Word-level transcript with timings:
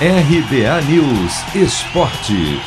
RBA 0.00 0.82
News 0.90 1.54
Esporte. 1.54 2.60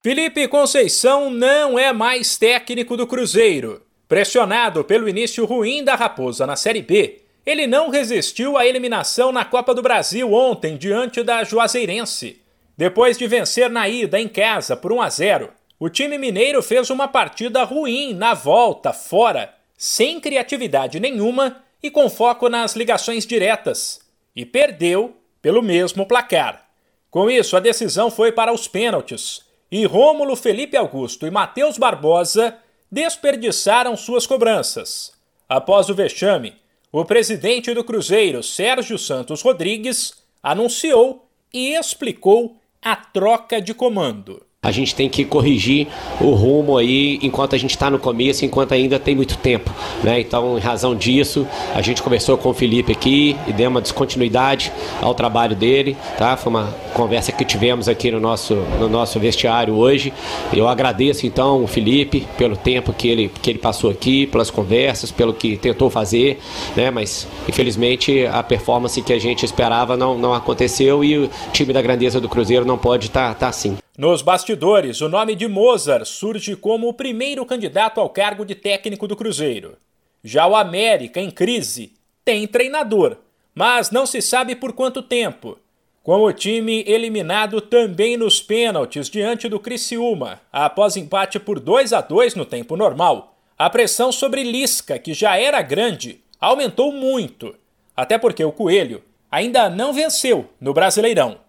Felipe 0.00 0.46
Conceição 0.46 1.28
não 1.28 1.76
é 1.76 1.92
mais 1.92 2.38
técnico 2.38 2.96
do 2.96 3.04
Cruzeiro. 3.04 3.82
Pressionado 4.06 4.84
pelo 4.84 5.08
início 5.08 5.44
ruim 5.44 5.82
da 5.82 5.96
Raposa 5.96 6.46
na 6.46 6.54
Série 6.54 6.82
B, 6.82 7.22
ele 7.44 7.66
não 7.66 7.90
resistiu 7.90 8.56
à 8.56 8.64
eliminação 8.64 9.32
na 9.32 9.44
Copa 9.44 9.74
do 9.74 9.82
Brasil 9.82 10.32
ontem 10.32 10.76
diante 10.76 11.24
da 11.24 11.42
Juazeirense. 11.42 12.40
Depois 12.78 13.18
de 13.18 13.26
vencer 13.26 13.68
na 13.68 13.88
ida 13.88 14.20
em 14.20 14.28
casa 14.28 14.76
por 14.76 14.92
1 14.92 15.02
a 15.02 15.10
0, 15.10 15.50
o 15.80 15.88
time 15.88 16.16
mineiro 16.16 16.62
fez 16.62 16.90
uma 16.90 17.08
partida 17.08 17.64
ruim 17.64 18.14
na 18.14 18.34
volta, 18.34 18.92
fora, 18.92 19.52
sem 19.76 20.20
criatividade 20.20 21.00
nenhuma 21.00 21.56
e 21.82 21.90
com 21.90 22.08
foco 22.08 22.48
nas 22.48 22.76
ligações 22.76 23.26
diretas 23.26 24.03
e 24.34 24.44
perdeu 24.44 25.16
pelo 25.40 25.62
mesmo 25.62 26.06
placar. 26.06 26.68
Com 27.10 27.30
isso, 27.30 27.56
a 27.56 27.60
decisão 27.60 28.10
foi 28.10 28.32
para 28.32 28.52
os 28.52 28.66
pênaltis 28.66 29.42
e 29.70 29.84
Rômulo 29.86 30.36
Felipe 30.36 30.76
Augusto 30.76 31.26
e 31.26 31.30
Matheus 31.30 31.78
Barbosa 31.78 32.56
desperdiçaram 32.90 33.96
suas 33.96 34.26
cobranças. 34.26 35.12
Após 35.48 35.88
o 35.88 35.94
vexame, 35.94 36.54
o 36.92 37.04
presidente 37.04 37.74
do 37.74 37.84
Cruzeiro, 37.84 38.42
Sérgio 38.42 38.98
Santos 38.98 39.42
Rodrigues, 39.42 40.14
anunciou 40.42 41.28
e 41.52 41.74
explicou 41.74 42.56
a 42.80 42.94
troca 42.94 43.60
de 43.60 43.74
comando 43.74 44.44
a 44.64 44.70
gente 44.70 44.94
tem 44.94 45.10
que 45.10 45.24
corrigir 45.26 45.86
o 46.20 46.30
rumo 46.30 46.78
aí 46.78 47.18
enquanto 47.22 47.54
a 47.54 47.58
gente 47.58 47.72
está 47.72 47.90
no 47.90 47.98
começo, 47.98 48.44
enquanto 48.44 48.72
ainda 48.72 48.98
tem 48.98 49.14
muito 49.14 49.36
tempo. 49.36 49.70
Né? 50.02 50.20
Então, 50.20 50.56
em 50.56 50.60
razão 50.60 50.96
disso, 50.96 51.46
a 51.74 51.82
gente 51.82 52.02
conversou 52.02 52.38
com 52.38 52.48
o 52.48 52.54
Felipe 52.54 52.90
aqui 52.90 53.36
e 53.46 53.52
deu 53.52 53.68
uma 53.68 53.82
descontinuidade 53.82 54.72
ao 55.02 55.14
trabalho 55.14 55.54
dele. 55.54 55.94
Tá? 56.16 56.34
Foi 56.36 56.50
uma 56.50 56.74
conversa 56.94 57.30
que 57.30 57.44
tivemos 57.44 57.88
aqui 57.88 58.10
no 58.10 58.18
nosso, 58.18 58.54
no 58.80 58.88
nosso 58.88 59.20
vestiário 59.20 59.74
hoje. 59.74 60.12
Eu 60.52 60.66
agradeço 60.66 61.26
então 61.26 61.62
o 61.62 61.66
Felipe 61.66 62.26
pelo 62.38 62.56
tempo 62.56 62.92
que 62.92 63.08
ele, 63.08 63.30
que 63.42 63.50
ele 63.50 63.58
passou 63.58 63.90
aqui, 63.90 64.26
pelas 64.26 64.50
conversas, 64.50 65.10
pelo 65.10 65.34
que 65.34 65.56
tentou 65.58 65.90
fazer, 65.90 66.38
né? 66.74 66.90
mas 66.90 67.28
infelizmente 67.46 68.26
a 68.26 68.42
performance 68.42 69.00
que 69.02 69.12
a 69.12 69.18
gente 69.18 69.44
esperava 69.44 69.96
não, 69.96 70.16
não 70.16 70.32
aconteceu 70.32 71.04
e 71.04 71.18
o 71.18 71.30
time 71.52 71.72
da 71.72 71.82
grandeza 71.82 72.20
do 72.20 72.28
Cruzeiro 72.28 72.64
não 72.64 72.78
pode 72.78 73.08
estar 73.08 73.28
tá, 73.28 73.34
tá 73.34 73.48
assim. 73.48 73.76
Nos 73.96 74.22
bastidores, 74.22 75.00
o 75.00 75.08
nome 75.08 75.36
de 75.36 75.46
Mozart 75.46 76.04
surge 76.04 76.56
como 76.56 76.88
o 76.88 76.92
primeiro 76.92 77.46
candidato 77.46 78.00
ao 78.00 78.10
cargo 78.10 78.44
de 78.44 78.52
técnico 78.52 79.06
do 79.06 79.14
Cruzeiro. 79.14 79.76
Já 80.22 80.48
o 80.48 80.56
América, 80.56 81.20
em 81.20 81.30
crise, 81.30 81.92
tem 82.24 82.44
treinador, 82.48 83.18
mas 83.54 83.92
não 83.92 84.04
se 84.04 84.20
sabe 84.20 84.56
por 84.56 84.72
quanto 84.72 85.00
tempo. 85.00 85.56
Com 86.02 86.24
o 86.24 86.32
time 86.32 86.82
eliminado 86.88 87.60
também 87.60 88.16
nos 88.16 88.42
pênaltis 88.42 89.08
diante 89.08 89.48
do 89.48 89.60
Criciúma, 89.60 90.40
após 90.52 90.96
empate 90.96 91.38
por 91.38 91.60
2 91.60 91.92
a 91.92 92.00
2 92.00 92.34
no 92.34 92.44
tempo 92.44 92.76
normal, 92.76 93.36
a 93.56 93.70
pressão 93.70 94.10
sobre 94.10 94.42
Lisca, 94.42 94.98
que 94.98 95.14
já 95.14 95.38
era 95.38 95.62
grande, 95.62 96.20
aumentou 96.40 96.90
muito, 96.90 97.54
até 97.96 98.18
porque 98.18 98.44
o 98.44 98.50
Coelho 98.50 99.04
ainda 99.30 99.70
não 99.70 99.92
venceu 99.92 100.50
no 100.60 100.74
Brasileirão. 100.74 101.43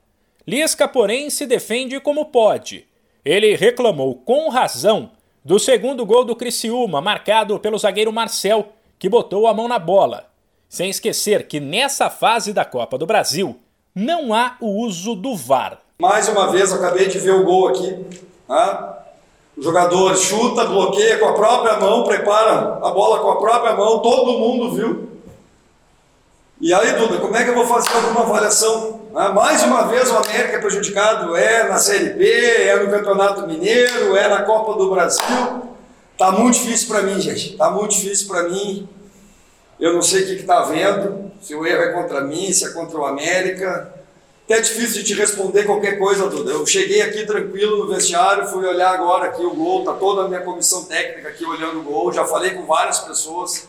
Lisca, 0.48 0.88
porém, 0.88 1.30
se 1.30 1.48
defende 1.48 2.00
como 2.00 2.26
pode. 2.26 2.86
Ele 3.24 3.56
reclamou 3.56 4.16
com 4.16 4.50
razão 4.50 5.10
do 5.44 5.58
segundo 5.58 6.06
gol 6.06 6.24
do 6.24 6.36
Criciúma, 6.36 7.02
marcado 7.02 7.60
pelo 7.60 7.78
zagueiro 7.78 8.14
Marcel, 8.14 8.70
que 9.00 9.10
botou 9.10 9.48
a 9.48 9.54
mão 9.54 9.68
na 9.68 9.80
bola. 9.80 10.28
Sem 10.70 10.90
esquecer 10.90 11.48
que 11.48 11.60
nessa 11.60 12.10
fase 12.10 12.54
da 12.54 12.64
Copa 12.64 12.98
do 12.98 13.06
Brasil 13.06 13.60
não 13.94 14.34
há 14.34 14.56
o 14.60 14.84
uso 14.84 15.16
do 15.16 15.36
VAR. 15.36 15.80
Mais 15.98 16.28
uma 16.28 16.52
vez, 16.52 16.72
acabei 16.72 17.08
de 17.08 17.18
ver 17.18 17.34
o 17.34 17.46
gol 17.46 17.70
aqui. 17.70 17.92
Né? 18.48 18.90
O 19.58 19.62
jogador 19.64 20.16
chuta, 20.18 20.66
bloqueia 20.66 21.18
com 21.18 21.26
a 21.26 21.34
própria 21.34 21.80
mão, 21.80 22.04
prepara 22.04 22.80
a 22.86 22.92
bola 22.92 23.20
com 23.20 23.32
a 23.32 23.38
própria 23.38 23.74
mão, 23.74 24.00
todo 24.00 24.38
mundo 24.38 24.76
viu. 24.76 25.15
E 26.62 26.74
aí, 26.74 26.94
Duda, 26.94 27.18
como 27.18 27.36
é 27.36 27.44
que 27.44 27.50
eu 27.50 27.54
vou 27.54 27.68
fazer 27.68 27.94
alguma 27.94 28.22
avaliação? 28.22 29.02
Ah, 29.14 29.34
mais 29.34 29.62
uma 29.64 29.88
vez 29.88 30.10
o 30.10 30.16
América 30.16 30.56
é 30.56 30.60
prejudicado, 30.60 31.36
é 31.36 31.68
na 31.68 31.78
Série 31.78 32.12
B, 32.12 32.26
é 32.26 32.80
no 32.82 32.90
Campeonato 32.90 33.46
Mineiro, 33.46 34.16
é 34.16 34.30
na 34.30 34.42
Copa 34.44 34.74
do 34.78 34.90
Brasil. 34.90 35.64
Tá 36.18 36.32
muito 36.32 36.58
difícil 36.58 36.88
para 36.88 37.02
mim, 37.02 37.20
gente. 37.20 37.58
Tá 37.58 37.70
muito 37.70 37.92
difícil 37.92 38.30
para 38.30 38.44
mim. 38.44 38.88
Eu 39.78 39.96
não 39.96 40.02
sei 40.02 40.24
o 40.24 40.28
que 40.28 40.34
está 40.36 40.62
vendo, 40.62 41.30
se 41.42 41.54
o 41.54 41.66
erro 41.66 41.82
é 41.82 41.92
contra 41.92 42.22
mim, 42.22 42.54
se 42.54 42.66
é 42.66 42.70
contra 42.70 42.98
o 42.98 43.06
América. 43.06 43.94
Até 44.46 44.54
é 44.60 44.62
difícil 44.62 45.04
de 45.04 45.04
te 45.04 45.14
responder 45.14 45.66
qualquer 45.66 46.00
coisa, 46.00 46.30
Duda. 46.30 46.52
Eu 46.52 46.66
cheguei 46.66 47.02
aqui 47.02 47.26
tranquilo 47.26 47.86
no 47.86 47.94
vestiário, 47.94 48.48
fui 48.48 48.66
olhar 48.66 48.94
agora 48.94 49.26
aqui 49.26 49.44
o 49.44 49.54
gol, 49.54 49.84
tá 49.84 49.92
toda 49.92 50.24
a 50.24 50.28
minha 50.30 50.42
comissão 50.42 50.86
técnica 50.86 51.28
aqui 51.28 51.44
olhando 51.44 51.80
o 51.80 51.84
gol, 51.84 52.14
já 52.14 52.24
falei 52.24 52.52
com 52.52 52.66
várias 52.66 53.00
pessoas. 53.00 53.68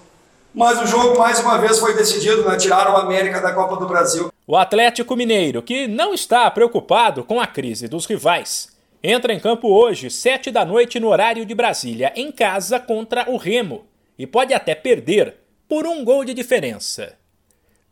Mas 0.56 0.80
o 0.80 0.86
jogo, 0.86 1.18
mais 1.18 1.38
uma 1.38 1.58
vez, 1.58 1.78
foi 1.78 1.94
decidido, 1.94 2.48
né? 2.48 2.56
Tiraram 2.56 2.94
o 2.94 2.96
América 2.96 3.42
da 3.42 3.52
Copa 3.52 3.76
do 3.76 3.86
Brasil. 3.86 4.32
O 4.46 4.56
Atlético 4.56 5.14
Mineiro, 5.14 5.60
que 5.62 5.86
não 5.86 6.14
está 6.14 6.50
preocupado 6.50 7.22
com 7.22 7.38
a 7.38 7.46
crise 7.46 7.86
dos 7.86 8.06
rivais, 8.06 8.74
entra 9.02 9.34
em 9.34 9.38
campo 9.38 9.68
hoje, 9.68 10.08
sete 10.08 10.50
da 10.50 10.64
noite, 10.64 10.98
no 10.98 11.08
horário 11.08 11.44
de 11.44 11.54
Brasília, 11.54 12.10
em 12.16 12.32
casa 12.32 12.80
contra 12.80 13.30
o 13.30 13.36
Remo, 13.36 13.84
e 14.18 14.26
pode 14.26 14.54
até 14.54 14.74
perder 14.74 15.34
por 15.68 15.86
um 15.86 16.02
gol 16.04 16.24
de 16.24 16.32
diferença. 16.32 17.18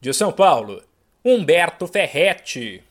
De 0.01 0.15
São 0.15 0.33
Paulo, 0.33 0.83
Humberto 1.25 1.87
Ferretti. 1.87 2.85